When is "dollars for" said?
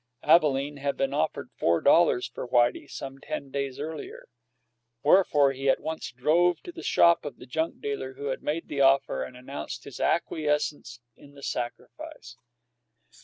1.79-2.47